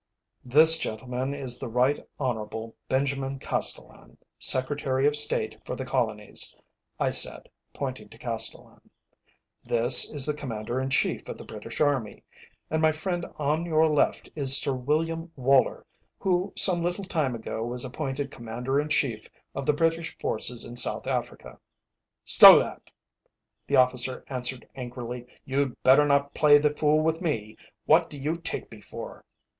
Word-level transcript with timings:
"This 0.43 0.79
gentleman 0.79 1.35
is 1.35 1.59
the 1.59 1.67
Right 1.67 2.03
Honourable 2.19 2.75
Benjamin 2.89 3.37
Castellan, 3.37 4.17
Secretary 4.39 5.05
of 5.05 5.15
State 5.15 5.59
for 5.63 5.75
the 5.75 5.85
Colonies," 5.85 6.55
I 6.99 7.11
said, 7.11 7.49
pointing 7.71 8.09
to 8.09 8.17
Castellan, 8.17 8.89
"this 9.63 10.11
is 10.11 10.25
the 10.25 10.33
Commander 10.33 10.81
in 10.81 10.89
Chief 10.89 11.29
of 11.29 11.37
the 11.37 11.43
British 11.43 11.79
Army, 11.79 12.23
and 12.71 12.81
my 12.81 12.91
friend 12.91 13.27
on 13.37 13.63
your 13.63 13.87
left 13.87 14.27
is 14.35 14.57
Sir 14.57 14.73
William 14.73 15.31
Woller, 15.35 15.85
who 16.17 16.51
some 16.55 16.81
little 16.81 17.03
time 17.05 17.35
ago 17.35 17.63
was 17.63 17.85
appointed 17.85 18.31
Commander 18.31 18.81
in 18.81 18.89
Chief 18.89 19.29
of 19.53 19.67
the 19.67 19.71
British 19.73 20.17
forces 20.17 20.65
in 20.65 20.77
South 20.77 21.05
Africa." 21.05 21.59
"Stow 22.23 22.57
that," 22.57 22.89
the 23.67 23.75
officer 23.75 24.23
answered 24.29 24.67
angrily. 24.73 25.27
"You'd 25.45 25.77
better 25.83 26.05
not 26.07 26.33
play 26.33 26.57
the 26.57 26.71
fool 26.75 26.99
with 27.03 27.21
me. 27.21 27.55
What 27.85 28.09
do 28.09 28.17
you 28.19 28.35
take 28.35 28.71
me 28.71 28.81
for?" 28.81 29.25